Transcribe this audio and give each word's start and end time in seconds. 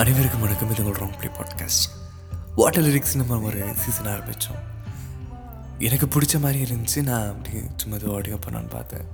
அனைவருக்கும் 0.00 0.40
வணக்கம். 0.40 0.70
இது 0.70 0.84
உங்கள் 0.84 1.02
wrong 1.02 1.18
play 1.18 1.30
podcast 1.32 1.86
water 2.54 2.84
lyrics 2.84 3.16
நம்ம 3.16 3.40
ஒரு 3.40 3.74
சீசன் 3.76 4.06
ஆரம்பித்தோம் 4.06 4.60
எனக்கு 5.78 6.06
பிடிச்ச 6.06 6.40
மாதிரி 6.40 6.58
இருந்துச்சு. 6.62 7.02
நான் 7.02 7.28
அப்படி 7.28 7.60
சும்மா 7.76 7.96
இது 7.96 8.14
ஆடியோ 8.14 8.34
பண்ணான்னு 8.34 8.70
பார்த்தேன். 8.70 9.04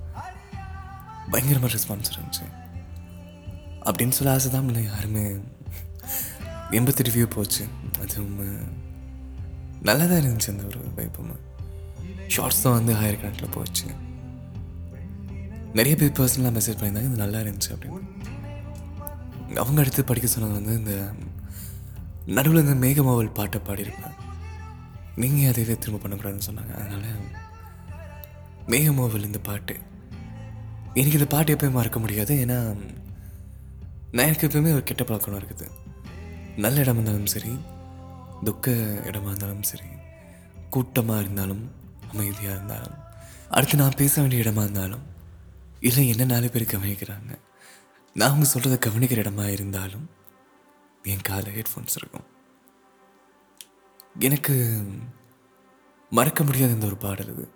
பயங்கரமாக 1.30 1.74
ரெஸ்பான்ஸ் 1.74 2.12
இருந்துச்சு. 2.14 2.46
அப்படின்னு 3.84 4.08
சொல்ல 4.08 4.32
ஆசை 4.32 4.50
தான் 4.50 4.66
இல்லை 4.66 4.84
யாருமே 4.84 5.24
எண்பத்தி 6.70 7.06
ரிவ்யூ 7.08 7.22
போச்சு. 7.22 7.66
அதுவும் 8.00 8.40
நல்லா 9.82 10.04
தான் 10.04 10.20
இருந்துச்சு 10.20 10.48
அந்த 10.48 10.64
ஒரு 10.64 10.80
வைப்பும் 10.96 11.36
ஷார்ட்ஸ் 12.26 12.62
தான் 12.62 12.72
வந்து 12.72 12.94
ஆயிரக்கணக்கில் 12.94 13.50
போச்சு. 13.50 13.84
நிறைய 15.74 15.96
பேர் 15.96 16.18
பர்சனலாக 16.18 16.56
மெசேஜ் 16.58 16.80
பண்ணியிருந்தாங்க. 16.80 17.12
இது 17.12 17.24
நல்லா 17.24 17.38
இருந்துச்சு 17.38 17.70
அப்படின்னு. 17.70 18.06
அவங்க 19.54 19.80
அடுத்து 19.80 20.04
படிக்க 20.04 20.28
சொன்னது 20.28 20.52
வந்து 20.52 20.76
இந்த 20.76 21.12
நடுவில் 22.26 22.64
இந்த 22.64 22.86
மேகமாவல் 22.86 23.32
பாட்டை 23.32 23.60
பாடியிருப்பேன். 23.66 24.16
நீங்கள் 25.16 25.52
அதைவே 25.52 25.78
திரும்ப 25.78 26.08
பண்ணக்கூடாதுன்னு 26.08 26.48
சொன்னாங்க. 26.48 26.74
அதனால் 26.74 27.30
மேகமாவல் 28.66 29.24
இந்த 29.24 29.38
பாட்டு. 29.38 29.76
எனக்கு 30.94 31.18
இந்த 31.18 31.26
பாட்டு 31.26 31.56
எப்பயும் 31.56 31.78
மறக்க 31.80 31.98
முடியாது. 31.98 32.34
ஏன்னா 32.34 32.76
நான் 34.12 34.26
எனக்கு 34.26 34.48
எப்பயுமே 34.48 34.72
ஒரு 34.72 34.82
கெட்ட 34.82 35.04
பழக்கம் 35.04 35.40
இருக்குது. 35.40 35.66
நல்ல 36.56 36.80
இடமா 36.80 37.00
இருந்தாலும் 37.00 37.26
சரி 37.26 37.58
துக்க 38.44 38.70
இடமா 39.04 39.26
இருந்தாலும் 39.26 39.62
சரி 39.62 39.88
கூட்டமாக 40.70 41.20
இருந்தாலும் 41.20 41.70
அமைதியாக 42.12 42.56
இருந்தாலும் 42.56 42.96
அடுத்து 43.48 43.76
நான் 43.76 43.96
பேச 43.96 44.20
வேண்டிய 44.20 44.42
இடமா 44.42 44.62
இருந்தாலும் 44.62 45.02
இல்லை 45.80 46.08
என்ன 46.08 46.24
நாலு 46.24 46.50
பேர் 46.50 46.72
கவனிக்கிறாங்க 46.72 47.38
நான் 48.18 48.30
அவங்க 48.30 48.46
சொல்கிறத 48.52 48.76
கவனிக்கிற 48.84 49.22
இடமா 49.24 49.44
இருந்தாலும் 49.56 50.06
என் 51.12 51.26
காலில் 51.28 51.56
ஹெட்ஃபோன்ஸ் 51.56 51.98
இருக்கும். 51.98 52.26
எனக்கு 54.26 54.54
மறக்க 56.18 56.44
முடியாத 56.48 56.76
இந்த 56.76 56.86
ஒரு 56.90 56.98
பாடல் 57.04 57.30
இது. 57.34 57.46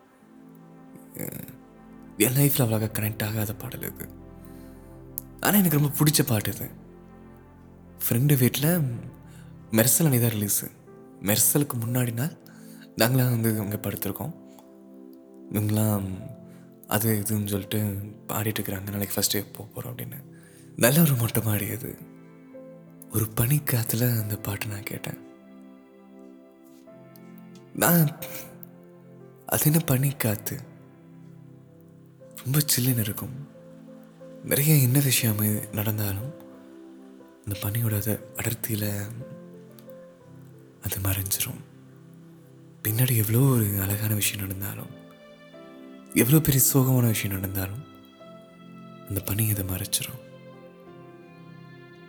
என் 2.25 2.37
லைஃப்பில் 2.39 2.65
அவ்வளோக்கா 2.65 2.89
கனெக்ட் 2.99 3.25
ஆகாத 3.29 3.55
பாடல் 3.63 3.87
இது. 3.91 4.07
ஆனால் 5.45 5.61
எனக்கு 5.61 5.79
ரொம்ப 5.79 5.93
பிடிச்ச 6.01 6.23
பாட்டு 6.31 6.53
இது. 6.55 6.69
ஃப்ரெண்டு 8.05 8.37
வீட்டில் 8.43 8.71
மெர்சல் 9.79 10.09
அணி 10.09 10.21
தான் 10.25 10.35
ரிலீஸு 10.37 10.69
மெர்சலுக்கு 11.29 11.77
முன்னாடி 11.85 12.15
நாள் 12.21 12.37
நாங்களாம் 13.01 13.35
வந்து 13.37 13.53
அங்கே 13.65 13.81
படுத்திருக்கோம். 13.87 14.35
இவங்களாம் 15.55 16.07
அது 16.97 17.09
இதுன்னு 17.23 17.53
சொல்லிட்டு 17.55 17.81
பாடிட்டு 18.31 18.59
இருக்கிறாங்க. 18.59 18.91
நாளைக்கு 18.95 19.17
ஃபஸ்ட்டு 19.17 19.45
போக 19.57 19.67
போகிறோம் 19.75 19.93
அப்படின்னு. 19.93 20.21
நல்ல 20.77 21.01
ஒரு 21.01 21.15
மொட்டை 21.15 21.43
மாடி 21.45 21.71
அது 21.71 21.99
ஒரு 23.11 23.27
பனிக்காத்துல 23.41 24.21
அந்த 24.21 24.37
பாட்டை 24.37 24.71
நான் 24.71 24.83
கேட்டேன். 24.83 25.19
நான் 27.73 28.17
அது 29.47 29.65
என்ன 29.65 29.81
பனிக்காத்து 29.87 30.59
ரொம்ப 32.45 32.59
சில்லுன்னு 32.59 32.99
இருக்கும். 32.99 33.35
நிறைய 34.45 34.75
என்ன 34.75 34.99
விஷயம் 34.99 35.71
நடந்தாலும் 35.73 36.33
அந்த 37.45 37.59
பனியோட 37.63 38.19
அடர்த்தியில் 38.37 38.89
அது 40.83 40.99
மறைஞ்சிரும். 41.03 41.63
பின்னாடி 42.83 43.17
எவ்வளோ 43.17 43.39
ஒரு 43.39 43.67
அழகான 43.81 44.15
விஷயம் 44.15 44.47
நடந்தாலும் 44.47 44.93
எவ்வளோ 46.15 46.41
பெரிய 46.41 46.65
சோகமான 46.73 47.07
விஷயம் 47.07 47.41
நடந்தாலும் 47.41 47.85
அந்த 49.09 49.21
பனி 49.21 49.51
அதை 49.51 49.65
மறைச்சிரும். 49.65 50.21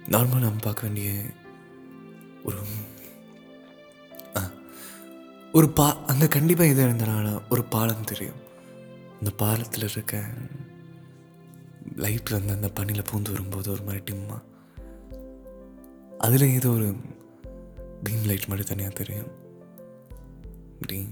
நார்மலாக 0.10 0.46
நம்ம 0.46 0.62
பார்க்க 0.62 0.82
வேண்டிய 0.82 1.22
ஒரு 2.44 2.58
ஒரு 5.52 5.70
பா 5.70 5.98
அங்கே 6.06 6.28
கண்டிப்பாக 6.28 6.70
எது 6.70 6.88
இருந்தனால 6.88 7.42
ஒரு 7.50 7.64
பாலம் 7.64 8.04
தெரியும். 8.04 8.40
அந்த 9.20 9.32
பாலத்தில் 9.32 9.90
இருக்க 9.90 10.24
லைட் 11.96 12.30
வந்து 12.30 12.54
அந்த 12.54 12.70
பனியில் 12.70 13.04
பூந்து 13.12 13.32
வரும்போது 13.32 13.72
ஒரு 13.72 13.84
மாதிரி 13.84 14.04
டிம்மா 14.04 14.42
அதில் 16.18 16.54
ஏதோ 16.54 16.70
ஒரு 16.70 16.96
பீம் 18.04 18.26
லைட் 18.26 18.46
மாதிரி 18.46 18.68
தனியாக 18.68 18.94
தெரியும். 18.94 19.32
அப்படி. 20.74 21.08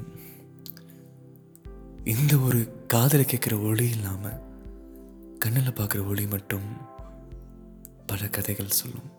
இந்த 2.03 2.37
ஒரு 2.37 2.85
காதில் 2.87 3.29
கேட்குற 3.31 3.63
ஒளி 3.63 3.89
இல்லாமல் 3.89 4.39
கண்ணில் 5.39 5.73
பார்க்குற 5.73 6.07
ஒளி 6.07 6.25
மட்டும் 6.27 6.67
பல 8.11 8.27
கதைகள் 8.27 8.69
சொல்லும். 8.69 9.11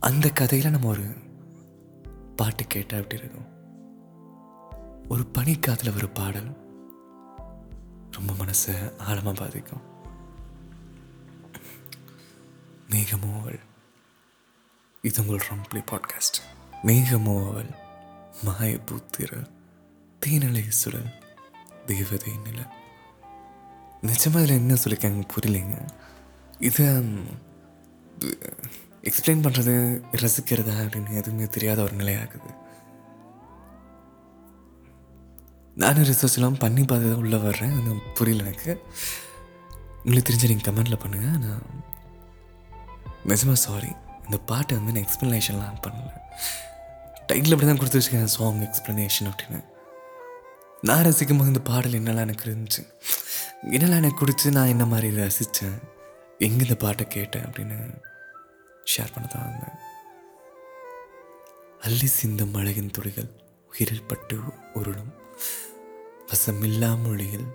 அந்த 0.00 0.30
கதையில் 0.30 0.70
நம்ம 0.70 0.88
ஒரு 0.88 1.14
பாட்டு 2.36 2.66
கேட்டால் 2.66 3.00
எப்படி 3.00 3.20
இருக்கும்? 3.20 3.46
ஒரு 5.08 5.26
பனிக்காதில் 5.38 5.94
ஒரு 5.94 6.08
பாடல் 6.08 6.56
ரொம்ப 8.10 8.32
மனசை 8.32 8.98
ஆழமாக 8.98 9.38
பாதிக்கும். 9.38 9.80
மேகமோவல். 12.90 13.60
இது 15.02 15.26
உங்கள் 15.26 15.46
ரம்ப்ளி 15.48 15.84
பாட்காஸ்ட் 15.90 16.40
மேகமோவல் 16.82 17.74
மாயபூத்திர 18.44 19.46
தேனலை 20.26 20.68
சுழல் 20.68 21.12
தேவதை 21.86 22.32
நில 22.44 22.72
நிஜமாக 24.02 24.42
இதில் 24.42 24.48
என்ன 24.48 24.74
சொல்லியிருக்காங்க 24.74 25.28
புரியலைங்க. 25.36 25.88
இது 26.58 27.04
எக்ஸ்பிளைன் 29.08 29.42
பண்ணுறது 29.44 29.72
ரசிக்கிறதா 30.22 30.76
அப்படின்னு 30.84 31.18
எதுவுமே 31.20 31.46
தெரியாத 31.46 31.82
ஒரு 31.82 31.94
நிலையாகுது. 31.96 32.50
நானும் 35.76 36.08
ரிசர்ச்லாம் 36.10 36.58
பண்ணி 36.58 36.82
பார்த்து 36.84 37.10
தான் 37.10 37.22
உள்ளே 37.24 37.36
வர்றேன். 37.36 37.74
அது 37.78 37.94
புரியல 38.14 38.44
எனக்கு. 38.44 38.72
உங்களுக்கு 40.04 40.28
தெரிஞ்ச 40.28 40.48
நீங்கள் 40.50 40.68
கமெண்டில் 40.68 41.02
பண்ணுங்கள் 41.02 41.38
நான் 41.44 41.64
நிஜமாக 43.30 43.60
சாரி 43.66 43.90
இந்த 44.24 44.38
பாட்டை 44.50 44.76
வந்து 44.78 44.92
நான் 44.92 45.06
எக்ஸ்ப்ளனேஷன்லாம் 45.06 45.80
பண்ணல. 45.86 46.10
டைட்டில் 47.28 47.54
அப்படி 47.54 47.68
தான் 47.68 47.80
கொடுத்து 47.80 48.00
வச்சுக்கேன். 48.00 48.34
சாங் 48.36 48.60
எக்ஸ்ப்ளனேஷன் 48.68 49.28
அப்படின்னு. 49.30 49.60
நான் 50.88 51.04
ரசிக்கும் 51.06 51.38
போது 51.38 51.52
இந்த 51.52 51.62
பாடல் 51.70 51.98
என்னெல்லாம் 52.00 52.26
எனக்கு 52.28 52.46
இருந்துச்சு? 52.50 52.82
என்னெல்லாம் 53.76 54.02
எனக்கு 54.02 54.22
கொடுத்து 54.22 54.50
நான் 54.50 54.72
என்ன 54.74 54.84
மாதிரி 54.84 55.10
ரசித்தேன் 55.16 55.76
எங்கே 56.38 56.62
இந்த 56.64 56.74
பாட்டை 56.74 57.06
கேட்டேன் 57.06 57.44
அப்படின்னு 57.44 57.76
ஷேர் 58.92 59.12
பண்ண 59.14 59.26
தான் 59.28 59.46
வந்தேன். 59.48 59.76
அள்ளி 61.80 62.06
சிந்தும் 62.06 62.54
அழகின் 62.54 62.90
துளிகள் 62.90 63.30
உயிரில் 63.72 64.08
பட்டு 64.08 64.36
உருளும். 64.74 65.12
வசமில்லா 66.30 67.02
மொழியில் 67.02 67.46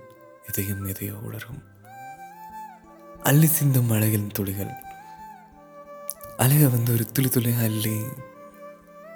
இதயம் 0.48 0.84
எதையோ 0.84 1.14
உணரும் 1.14 1.62
அள்ளி 3.22 3.46
சிந்தும் 3.46 3.90
அழகின் 3.90 4.30
துளிகள் 4.32 4.72
அழகை 6.36 6.66
வந்து 6.66 6.92
ஒரு 6.92 7.12
துளி 7.12 7.28
துளி 7.28 7.52
அள்ளி 7.52 7.96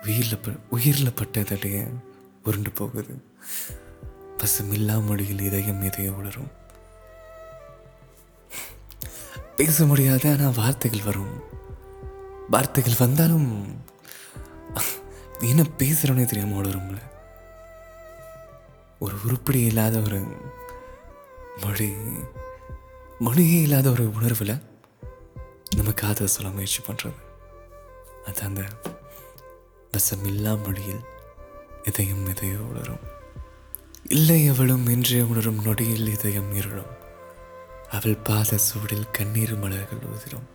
உயிரில் 0.07 0.41
ப 0.43 0.51
உயிரில் 0.71 1.17
பட்டதடைய 1.19 1.77
உருண்டு 2.45 2.71
போகுது. 2.71 3.15
பசுமில்லா 4.39 5.05
மொழியில் 5.07 5.41
இதயம் 5.41 5.83
எதையோ 5.83 6.13
உணரும் 6.13 6.51
பேச 9.57 9.85
முடியாத 9.85 10.25
ஆனால் 10.33 10.57
வார்த்தைகள் 10.57 11.07
வரும். 11.09 11.35
வார்த்தைகள் 12.51 13.03
வந்தாலும் 13.03 13.49
என்ன 15.51 15.63
பேசுகிறோன்னே 15.79 16.25
தெரியாமல் 16.25 16.59
ஓடுறோம்ல. 16.59 17.01
ஒரு 18.99 19.17
உருப்படி 19.27 19.61
இல்லாத 19.71 19.99
ஒரு 19.99 20.19
மொழி 21.63 21.89
மொழியே 23.19 23.59
இல்லாத 23.63 23.91
ஒரு 23.91 24.05
உணர்வில் 24.19 24.55
நம்ம 25.77 25.93
காதை 25.93 26.27
சொல்ல 26.27 26.51
முயற்சி 26.51 26.81
பண்ணுறது 26.87 27.21
அது 28.25 28.43
அந்த 28.43 28.63
வசமில்லா 29.93 30.53
மொழியில் 30.65 31.03
இதயம் 31.83 32.27
எதையோ 32.27 32.61
உணரும். 32.71 33.05
இல்லை 34.09 34.39
எவளும் 34.51 34.87
என்றே 34.91 35.21
உணரும் 35.31 35.63
நொடியில் 35.63 36.13
இதயம் 36.17 36.53
இருளும். 36.55 36.93
அவள் 37.95 38.23
பாத 38.23 38.59
சூடில் 38.59 39.11
கண்ணீர் 39.11 39.57
மலர்கள் 39.57 40.09
உதிரும் 40.09 40.47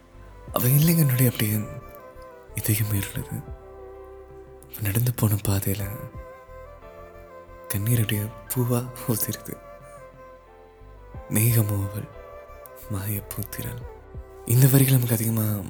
அவள் 0.54 0.70
இல்லைங்க 0.70 1.04
நொடி 1.06 1.26
அப்படியே 1.26 1.58
இதயம் 2.56 2.94
இருந்தது 2.94 3.36
நடந்து 4.82 5.14
போன 5.14 5.36
பாதையில் 5.44 5.86
கண்ணீருடைய 7.68 8.22
பூவா 8.54 8.80
உதிருது 9.08 9.56
மேகமோ 11.30 11.78
அவள் 11.90 12.08
மாயப்பூத்திரள் 12.92 13.82
இந்த 14.46 14.68
வரிகள் 14.68 14.96
நமக்கு 14.96 15.16
அதிகமாக 15.16 15.64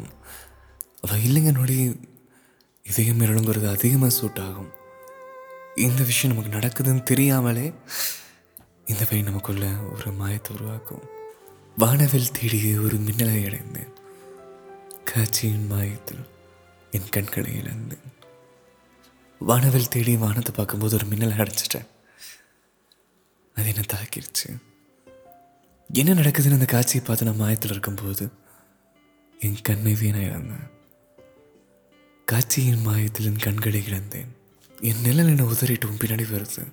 அவள் 1.01 1.19
இல்லைங்க 1.19 1.51
நொடி 1.51 1.77
இதயம் 2.85 3.21
இருளுங்கிறது 3.21 3.67
அதிகமாக 3.69 4.09
சூட் 4.09 4.39
ஆகும் 4.39 4.71
இந்த 5.75 6.03
விஷயம் 6.03 6.35
நமக்கு 6.35 6.57
நடக்குதுன்னு 6.57 7.03
தெரியாமலே 7.03 7.73
இந்த 8.85 9.03
வரி 9.09 9.21
நமக்குள்ள 9.21 9.65
ஒரு 9.91 10.11
மாயத்தை 10.11 10.55
உருவாக்கும். 10.55 11.18
வானவில் 11.81 12.31
தேடிய 12.31 12.79
ஒரு 12.79 12.97
மின்னலை 12.97 13.45
அடைந்தேன். 13.45 13.91
காட்சியின் 15.03 15.67
மாயத்தில் 15.67 16.23
என் 16.91 17.09
கண்களை 17.09 17.51
இழந்தேன். 17.57 18.07
வானவில் 19.39 19.87
தேடி 19.87 20.15
வானத்தை 20.15 20.53
பார்க்கும்போது 20.55 20.95
ஒரு 20.95 21.05
மின்னலை 21.05 21.35
அடைச்சிட்டேன் 21.43 21.87
அது 23.55 23.67
என்ன 23.67 23.83
தாக்கிருச்சு. 23.93 24.49
என்ன 25.89 26.13
நடக்குதுன்னு 26.13 26.57
அந்த 26.59 26.65
காட்சியை 26.65 27.05
பார்த்து 27.05 27.25
நான் 27.25 27.41
மாயத்தில் 27.43 27.71
இருக்கும்போது 27.71 28.29
என் 29.39 29.61
கண்ணை 29.61 29.93
வீணாக 29.93 30.23
இழந்தேன். 30.23 30.67
காட்சியின் 32.25 32.81
மாயத்தில் 32.81 33.25
என் 33.25 33.43
கண்களை 33.47 33.85
இழந்தேன். 33.85 34.31
என் 34.81 35.01
நிழல் 35.01 35.27
என்னை 35.27 35.45
உதறிட்டு 35.45 35.95
பின்னாடி 36.03 36.27
வருது. 36.33 36.65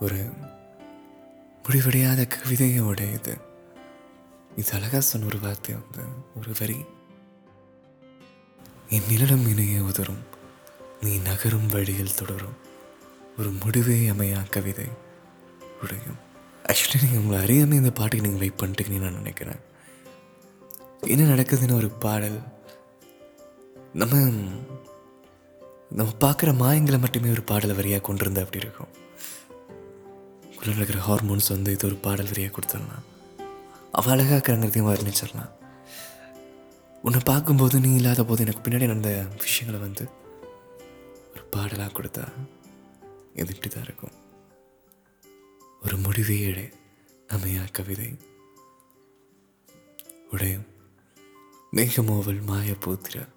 ஒரு 0.00 0.30
முடிவடையாத 1.68 2.28
கவிதையோட 2.34 3.12
இது. 3.12 3.36
இது 4.56 4.72
அழகா 4.72 5.00
சொன்ன 5.00 5.26
ஒரு 5.26 5.38
வார்த்தை 5.38 5.74
வந்து 5.74 6.02
ஒரு 6.36 6.52
வரி. 6.58 6.84
என் 8.88 9.08
நிழலும் 9.08 9.48
இணைய 9.48 9.82
உதரும் 9.82 10.22
நீ 11.00 11.18
நகரும் 11.18 11.66
வழியில் 11.66 12.14
தொடரும். 12.14 12.56
ஒரு 13.38 13.50
முடிவே 13.50 14.06
அமையா 14.06 14.40
கவிதை 14.50 14.86
உடையும். 15.82 16.18
ஆக்சுவலி 16.62 17.02
நீங்கள் 17.02 17.18
உங்களை 17.18 17.42
அறியாமல் 17.42 17.76
இந்த 17.76 17.90
பாட்டுக்கு 17.90 18.28
நீங்கள் 18.28 18.48
வெயிட் 18.48 18.60
பண்ணிட்டீங்கன்னு 18.60 19.06
நான் 19.06 19.20
நினைக்கிறேன். 19.22 19.60
என்ன 21.00 21.34
நடக்குதுன்னு 21.34 21.74
ஒரு 21.74 21.90
பாடல். 21.90 22.38
நம்ம 23.92 24.16
நம்ம 25.90 26.12
பார்க்குற 26.20 26.50
மாயங்களை 26.62 27.00
மட்டுமே 27.00 27.30
ஒரு 27.30 27.42
பாடலை 27.42 27.76
வரியாக 27.76 28.00
கொண்டு 28.00 28.40
அப்படி 28.40 28.64
இருக்கும். 28.64 29.04
உள்ள 30.68 30.82
இருக்கிற 30.82 31.00
ஹார்மோன்ஸ் 31.06 31.48
வந்து 31.48 31.72
இது 31.72 31.86
ஒரு 31.86 31.96
பாடல் 31.96 32.26
வரியாக 32.26 32.52
கொடுத்துடலாம். 32.56 33.04
அவள் 33.92 34.18
அழகாக 34.18 34.52
வர்ணிச்சிடலாம் 34.54 35.50
உன்னை 37.02 37.20
பார்க்கும்போது 37.24 37.80
நீ 37.80 37.94
இல்லாத 37.94 38.24
போது 38.24 38.44
எனக்கு 38.44 38.70
பின்னாடி 38.70 38.78
நடந்த 38.78 39.26
விஷயங்களை 39.38 39.80
வந்து 39.86 40.08
ஒரு 41.32 41.42
பாடலாக 41.44 41.90
கொடுத்தா 41.92 42.28
இது 43.34 43.54
இப்படி 43.54 43.68
தான் 43.68 43.82
இருக்கும். 43.82 44.12
ஒரு 45.82 45.96
முடிவே 45.96 46.40
எடு 46.40 46.72
அமையா 47.28 47.62
கவிதை. 47.72 48.18
உடையும் 50.30 50.66
மேகமோவல் 51.72 52.42
மாய 52.42 52.72
மாயபூத்திர 52.72 53.28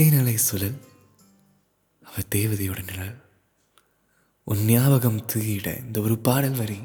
தேனலை 0.00 0.34
சுழல் 0.34 0.78
அவ 2.04 2.22
தேவதையோட 2.34 2.82
நிழல். 2.84 3.16
உன் 4.50 4.64
ஞாபகம் 4.64 5.24
தூயிட 5.32 5.84
இந்த 5.84 6.00
ஒரு 6.00 6.18
பாடல் 6.18 6.50
வரி 6.50 6.78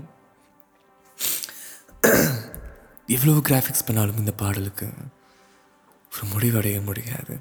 எவ்வளோ 3.08 3.34
கிராஃபிக்ஸ் 3.50 3.86
பண்ணாலும் 3.86 4.18
இந்த 4.18 4.32
பாடலுக்கு 4.32 4.86
ஒரு 6.12 6.26
முடிவடைய 6.34 6.84
முடியாது. 6.84 7.40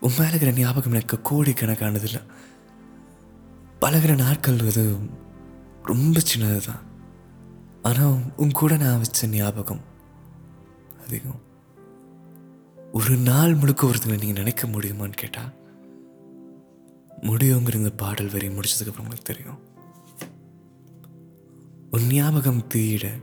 உன் 0.00 0.14
மேல 0.18 0.28
இருக்கிற 0.28 0.52
ஞாபகம் 0.52 0.92
எனக்கு 0.92 1.18
கோடிக்கணக்கானதில்லை 1.30 2.22
பழகிற 3.80 4.16
நாட்கள் 4.16 4.66
அது 4.66 4.96
ரொம்ப 5.82 6.20
சின்னது 6.20 6.60
தான் 6.66 6.82
ஆனால் 7.82 8.18
உன் 8.36 8.50
கூட 8.50 8.76
நான் 8.76 8.98
வச்ச 8.98 9.26
ஞாபகம் 9.26 9.84
அதிகம். 11.04 11.40
ஒரு 12.92 13.16
நாள் 13.16 13.54
முழுக்க 13.54 13.86
ஒருத்தங்களை 13.86 14.18
நீங்கள் 14.18 14.42
நினைக்க 14.42 14.66
முடியுமான்னு 14.66 15.16
கேட்டால் 15.16 15.57
முடியுங்கிற 17.20 17.74
இந்த 17.74 17.90
பாடல் 17.90 18.30
வரி 18.30 18.48
முடிச்சதுக்கப்புறம் 18.48 18.98
உங்களுக்கு 18.98 19.22
தெரியும். 19.22 19.58
உன் 21.90 22.06
ஞாபகம் 22.06 22.66
தீயிட 22.74 23.22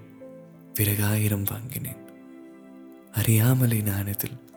பிறகாயிரம் 0.74 1.44
வாங்கினேன். 1.44 2.04
அறியாமலே 3.12 3.82
நான் 3.82 4.08
இதில் 4.08 4.54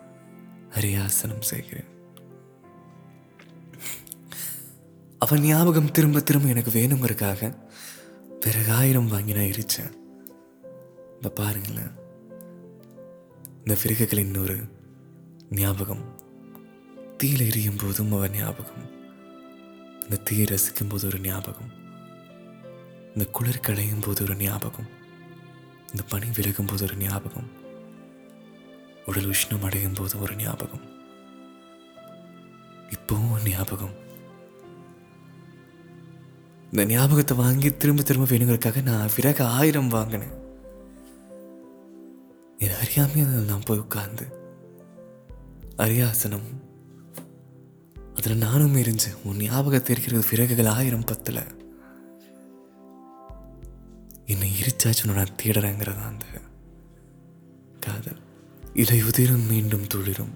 அரியாசனம் 0.70 1.40
செய்கிறேன். 1.40 1.96
அவன் 5.18 5.40
ஞாபகம் 5.40 5.90
திரும்ப 5.90 6.20
திரும்ப 6.20 6.48
எனக்கு 6.48 6.70
வேணுங்கிறதுக்காக 6.70 7.56
பிறகாயிரம் 8.40 9.08
வாங்கி 9.08 9.32
நான் 9.32 9.42
எரிச்சேன் 9.42 9.92
இப்போ 11.16 11.28
பாருங்களேன். 11.28 11.90
இந்த 13.58 13.76
விறகுகளின் 13.82 14.40
ஒரு 14.40 14.58
ஞாபகம் 15.50 16.20
தீயில 17.22 17.46
எரியும் 17.46 17.76
போதும் 17.76 18.12
அவன் 18.12 18.30
ஞாபகம். 18.30 18.97
இந்த 20.10 20.22
தீயை 20.22 20.46
ரசிக்கும் 20.46 20.88
போது 20.88 21.06
ஒரு 21.06 21.20
ஞாபகம். 21.20 21.70
இந்த 23.06 23.30
குளிர் 23.30 23.60
களையும் 23.60 24.00
போது 24.00 24.22
ஒரு 24.22 24.36
ஞாபகம். 24.36 24.86
இந்த 25.90 26.02
பனி 26.08 26.26
விலகும் 26.36 26.66
போது 26.66 26.84
ஒரு 26.84 26.96
ஞாபகம். 26.96 27.48
உடல் 29.06 29.30
உஷ்ணம் 29.30 29.62
அடையும் 29.62 29.92
போது 29.92 30.20
ஒரு 30.20 30.36
ஞாபகம். 30.36 30.84
இப்போவும் 32.90 33.48
ஞாபகம். 33.48 33.94
இந்த 36.72 36.84
ஞாபகத்தை 36.84 37.36
வாங்கி 37.36 37.76
திரும்ப 37.76 38.02
திரும்ப 38.02 38.34
வேணுங்கிறதுக்காக 38.34 38.82
நான் 38.82 39.10
விறகு 39.16 39.44
ஆயிரம் 39.44 39.88
வாங்கினேன். 39.88 40.36
என் 42.58 42.70
அறியாமே 42.70 43.24
நான் 43.24 43.60
போய் 43.64 43.78
உட்கார்ந்து 43.78 44.26
அரியாசனம் 45.76 46.67
அதில் 48.18 48.36
நானும் 48.36 48.76
இருந்தேன் 48.76 49.14
உன் 49.24 49.36
ஞாபகத்தை 49.36 49.94
இருக்கிறது 49.94 50.28
விறகுகள் 50.30 50.66
ஆயிரம் 50.66 51.04
பத்தில். 51.04 51.40
என்னை 54.26 54.52
எரிச்சாச்சு 54.60 55.04
நான் 55.04 55.36
தேடுறேங்கிறதா 55.42 56.06
அந்த 56.06 56.24
காதல். 57.80 58.20
இலை 58.74 59.02
உதிரும் 59.02 59.46
மீண்டும் 59.46 59.86
துளிரும் 59.94 60.34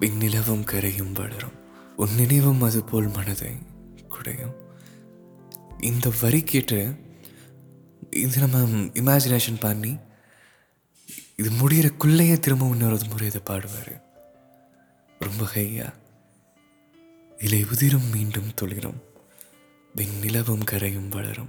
விண்ணிலவும் 0.00 0.64
கரையும் 0.64 1.12
வளரும். 1.12 1.56
உன் 1.96 2.14
நினைவும் 2.14 2.62
அதுபோல் 2.62 3.08
மனதை 3.08 3.52
குடையும். 4.08 4.54
இந்த 5.80 6.12
வரி 6.20 6.42
கேட்டு 6.42 6.94
இது 8.10 8.46
நம்ம 8.46 8.58
இமேஜினேஷன் 9.02 9.60
பண்ணி 9.60 9.96
இது 11.36 11.50
முடிகிறக்குள்ளேயே 11.50 12.38
திரும்ப 12.38 12.66
இன்னொரு 12.66 12.98
முறை 13.08 13.26
இதை 13.26 13.40
பாடுவார். 13.50 13.94
ரொம்ப 15.18 15.44
ஹையா. 15.54 15.94
இலை 17.38 17.66
உதிரும் 17.70 18.10
மீண்டும் 18.10 18.54
துளிரும். 18.54 19.02
வெண்ணிலவும் 19.96 20.64
கரையும் 20.70 21.08
வளரும். 21.08 21.48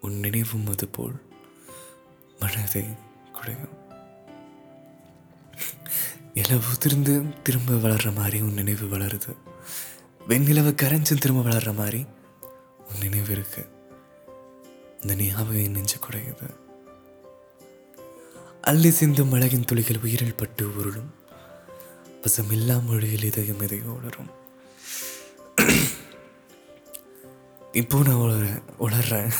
உன் 0.00 0.18
நினைவும் 0.18 0.66
அதுபோல் 0.66 1.22
மனதை 2.40 2.84
குடையும். 3.32 3.74
இலை 6.34 6.60
உதிர்ந்து 6.72 7.42
திரும்ப 7.42 7.88
வளர்ற 7.88 8.14
மாதிரி 8.14 8.40
உன் 8.40 8.52
நினைவு 8.52 8.98
வளருது. 8.98 9.36
வெண்ணிலவு 10.28 10.74
கரைஞ்சு 10.74 11.18
திரும்ப 11.18 11.50
வளர்ற 11.50 11.74
மாதிரி 11.74 12.06
உன் 12.78 12.98
நினைவு 13.00 13.30
இருக்கு. 13.30 13.68
இந்த 15.00 15.14
ஞாபகம் 15.14 15.70
நெஞ்சு 15.70 15.98
குடையுது. 15.98 16.56
அள்ளி 18.62 18.90
சிந்தும் 18.90 19.32
அழகின் 19.32 19.64
துளிகள் 19.64 19.98
உயிரில் 19.98 20.34
பட்டு 20.34 20.74
உருளும். 20.76 21.14
பசமில்லா 22.22 22.84
மொழியில் 22.84 23.24
இதயம் 23.24 23.60
இதையோ 23.60 23.82
உளரும் 23.82 24.38
இப்போ 27.80 27.98
நான் 28.06 28.22
உளறேன் 28.24 28.62
உளர்றேன். 28.84 29.32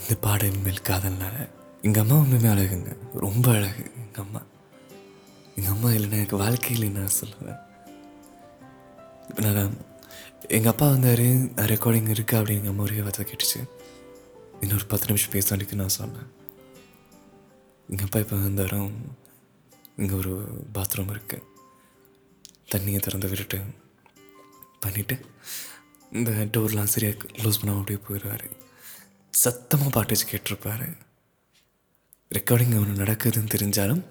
இந்த 0.00 0.14
பாடலின் 0.24 0.64
மேல் 0.64 0.86
காதல்னால. 0.88 1.36
எங்கள் 1.86 2.02
அம்மா 2.02 2.16
ஒன்றுமே 2.22 2.48
அழகுங்க. 2.52 2.90
ரொம்ப 3.24 3.46
அழகு 3.58 3.84
எங்கள் 4.02 4.24
அம்மா. 4.24 4.40
எங்கள் 5.56 5.72
அம்மா 5.74 5.88
இல்லைன்னா 5.96 6.18
எனக்கு 6.20 6.42
வாழ்க்கையில் 6.42 6.94
நான் 6.96 7.16
சொல்லுவேன்? 7.20 7.60
இப்போ 9.28 9.42
நான் 9.46 9.76
எங்கள் 10.56 10.72
அப்பா 10.72 10.86
வந்தார் 10.94 11.24
ரெக்கார்டிங் 11.72 12.10
இருக்குது 12.14 12.38
அப்படின்னு 12.40 12.60
எங்கள் 12.60 12.74
அம்மா 12.74 12.86
ஒரே 12.88 13.00
வார்த்தை 13.06 13.26
கேட்டுச்சு. 13.30 13.60
இன்னொரு 14.60 14.86
பத்து 14.92 15.10
நிமிஷம் 15.10 15.34
பேச 15.36 15.46
வேண்டிக்கு 15.52 15.80
நான் 15.82 15.96
சொன்னேன். 16.00 16.28
எங்கள் 17.90 18.06
அப்பா 18.08 18.20
இப்போ 18.24 18.36
வந்தாரும் 18.48 18.92
இங்கே 20.02 20.14
ஒரு 20.22 20.34
பாத்ரூம் 20.74 21.14
இருக்குது 21.14 21.48
தண்ணியை 22.74 23.00
திறந்து 23.06 23.30
விட்டுட்டு 23.32 23.60
பண்ணிவிட்டு 24.84 25.16
இந்த 26.18 26.30
டோர்லாம் 26.30 26.92
சரியாக 26.94 27.16
க்ளோஸ் 27.18 27.60
பண்ணாமல் 27.60 27.80
அப்படியே 27.80 28.00
போயிடுவார். 28.06 28.50
சத்தமாக 29.30 29.90
பாட்டு 29.90 30.14
வச்சு 30.14 30.26
கேட்டிருப்பார். 30.30 30.96
ரெக்கார்டிங் 32.34 32.80
ஒன்று 32.80 33.04
நடக்குதுன்னு 33.04 33.54
தெரிஞ்சாலும் 33.54 34.02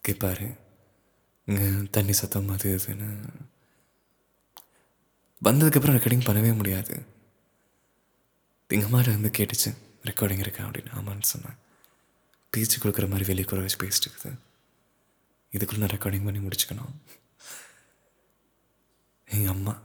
கேட்பார் 0.00 0.44
தண்ணி 1.90 2.12
சத்தம் 2.12 2.48
அது 2.48 2.76
இதுன்னு. 2.76 3.08
வந்ததுக்கப்புறம் 5.44 5.96
ரெக்கார்டிங் 5.96 6.26
பண்ணவே 6.28 6.56
முடியாது. 6.56 7.04
எங்கள் 8.68 8.88
மாதிரி 8.88 9.10
வந்து 9.10 9.30
கேட்டுச்சு 9.38 9.76
ரெக்கார்டிங் 10.04 10.38
இருக்கா? 10.38 10.64
அப்படின்னு. 10.64 10.92
ஆமான்னு 10.98 11.30
சொன்னேன். 11.32 11.56
பேச்சு 12.50 12.78
கொடுக்குற 12.78 13.06
மாதிரி 13.08 13.24
வெளியே 13.24 13.44
குறை 13.44 13.64
வச்சு 13.64 13.80
பேசிட்டு 13.82 14.08
இருக்குது. 14.08 14.36
இதுக்குள்ளே 15.52 15.78
நான் 15.78 15.88
ரெக்கார்டிங் 15.88 16.24
பண்ணி 16.24 16.48
முடிச்சுக்கணும். 16.48 16.94
எங்கள் 19.24 19.54
அம்மா 19.54 19.80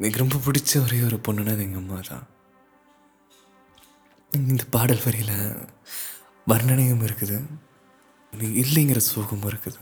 எனக்கு 0.00 0.22
ரொம்ப 0.22 0.36
பிடிச்ச 0.44 0.70
ஒரே 0.84 0.98
ஒரு 1.06 1.16
பொண்ணுன்னா 1.24 1.52
அது 1.54 1.64
எங்கள் 1.66 1.80
அம்மா 1.80 1.98
தான். 2.08 2.26
இந்த 4.50 4.64
பாடல் 4.74 5.02
வரியில் 5.06 5.34
வர்ணனையும் 6.50 7.04
இருக்குது. 7.08 7.38
இல்லைங்கிற 8.62 9.00
சோகமும் 9.08 9.50
இருக்குது. 9.50 9.80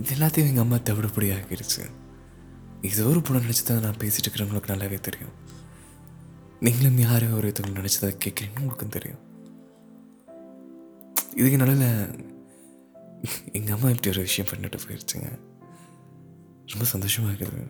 இது 0.00 0.10
எல்லாத்தையும் 0.16 0.50
எங்கள் 0.50 0.64
அம்மா 0.64 0.78
தவிடுபடி 0.88 1.28
ஆகிருச்சு 1.36 1.84
இது 2.88 3.00
ஒரு 3.10 3.20
பொண்ணு 3.26 3.44
நினச்சி 3.44 3.64
தான் 3.68 3.84
நான் 3.84 4.00
பேசிட்டு 4.02 4.26
இருக்கிறவங்களுக்கு 4.26 4.72
நல்லாவே 4.72 4.98
தெரியும். 5.08 5.36
நீங்களும் 6.66 7.00
யாரும் 7.04 7.36
ஒரு 7.38 7.52
நினச்சி 7.80 8.00
தான் 8.04 8.20
கேட்குறீங்கன்னு 8.24 8.64
உங்களுக்கும் 8.64 8.96
தெரியும். 8.96 9.22
இதுக்கு 11.40 11.60
நடுவில் 11.62 11.88
எங்கள் 13.58 13.74
அம்மா 13.76 13.90
இப்படி 13.94 14.12
ஒரு 14.14 14.24
விஷயம் 14.28 14.50
பண்ணிட்டு 14.50 14.80
போயிடுச்சுங்க 14.86 15.30
ரொம்ப 16.72 16.84
சந்தோஷமாக 16.84 17.32
இருக்குது. 17.32 17.66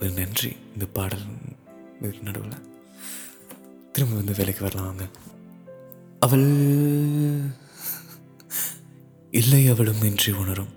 ஒரு 0.00 0.10
நன்றி 0.10 0.56
இந்த 0.72 0.86
பாடல் 0.86 1.24
இதுக்கு 2.00 2.22
நடுவில். 2.22 2.66
திரும்ப 3.92 4.16
வந்து 4.16 4.34
வேலைக்கு 4.36 4.62
வரலாம் 4.62 4.84
அவங்க 4.84 5.06
அவள் 6.20 6.48
இல்லை 9.30 9.68
அவளும் 9.68 10.02
இன்றி 10.02 10.32
உணரும். 10.32 10.72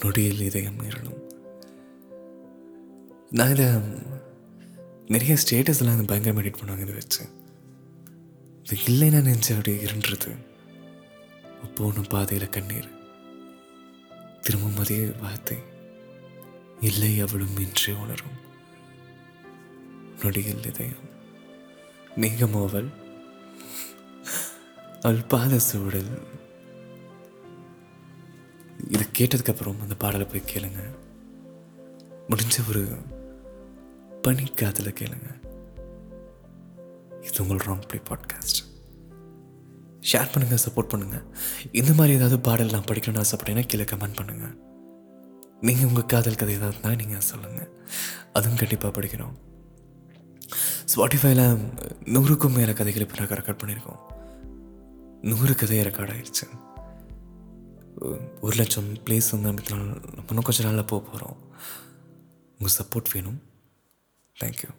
நொடியில் 0.00 0.40
இதயம் 0.40 0.82
இருளும் 0.82 1.20
நான் 3.30 3.50
இதை 3.50 3.66
நிறைய 5.06 5.36
ஸ்டேட்டஸ்லாம் 5.42 5.96
இந்த 5.96 6.04
பயங்கரமாக 6.10 6.48
எடிட் 6.48 6.60
பண்ணுவாங்க 6.60 6.84
இதை 6.86 6.94
வச்சு. 6.94 7.24
இது 8.62 8.76
இல்லைன்னா 8.86 9.20
நினச்சி 9.28 9.50
அப்படியே 9.50 9.82
இருன்றது. 9.82 10.32
போன 11.74 12.00
பாதையில் 12.00 12.48
கண்ணீர். 12.48 12.90
திரும்பும் 14.40 14.78
அதே 14.78 14.98
வார்த்தை. 15.20 15.56
இல்லை 16.84 17.20
அவளும் 17.20 17.58
இன்றி 17.58 17.92
உணரும். 17.92 18.34
நொடியில் 20.22 20.66
இதயம். 20.66 21.04
மேகம் 22.16 22.54
அவள். 22.54 22.88
அவள் 25.00 25.22
பாத 25.22 25.58
சூழல் 25.58 26.26
இதை 28.90 29.06
கேட்டதுக்கப்புறம் 29.18 29.80
அந்த 29.80 29.94
பாடலை 29.94 30.26
போய் 30.26 30.54
கேளுங்க. 30.54 30.96
முடிஞ்ச 32.28 32.68
ஒரு 32.68 32.88
பனிக்காதில் 34.22 34.94
கேளுங்க. 35.00 35.42
இது 37.24 37.46
உங்கள் 37.46 37.66
ராங் 37.66 37.86
ப்ளே 37.88 38.00
பாட்காஸ்ட். 38.10 38.60
ஷேர் 40.12 40.30
பண்ணுங்கள் 40.34 40.58
சப்போர்ட் 40.66 40.92
பண்ணுங்கள் 40.94 41.24
இந்த 41.72 41.92
மாதிரி 41.92 42.14
ஏதாவது 42.14 42.40
பாடல் 42.40 42.70
நான் 42.70 42.84
படிக்கணும்னு 42.84 43.24
ஆசைப்பட்டேன்னா 43.24 43.66
கீழே 43.66 43.84
கமெண்ட் 43.84 44.16
பண்ணுங்கள் 44.22 44.72
நீங்கள் 45.66 45.88
உங்கள் 45.88 46.10
காதல் 46.12 46.38
கதை 46.40 46.54
ஏதாவது 46.54 46.74
இருந்தால் 46.74 47.00
நீங்கள் 47.02 47.26
சொல்லுங்கள் 47.30 47.70
அதுவும் 48.36 48.60
கண்டிப்பாக 48.62 48.92
படிக்கிறோம் 48.96 49.34
ஸ்பாட்டிஃபைல 50.92 51.42
நூறுக்கும் 52.14 52.56
மேலே 52.58 52.72
கதைகள் 52.72 53.04
இப்போ 53.04 53.18
நாங்கள் 53.18 53.38
ரெக்கார்ட் 53.40 53.60
பண்ணியிருக்கோம். 53.62 54.00
நூறு 55.30 55.54
கதையை 55.54 55.82
ரெக்கார்ட் 55.86 56.12
ஆகிடுச்சு 56.14 56.46
ஒரு 58.40 58.54
லட்சம் 58.60 58.88
பிளேஸ் 59.04 59.30
வந்து 59.34 59.48
நம்ம 59.48 60.28
இன்னும் 60.28 60.46
கொஞ்ச 60.48 60.64
நாளில் 60.66 60.90
போக 60.92 61.00
போகிறோம் 61.10 61.36
உங்கள் 62.58 62.76
சப்போர்ட் 62.78 63.12
வேணும். 63.14 63.38
தேங்க்யூ 64.36 64.70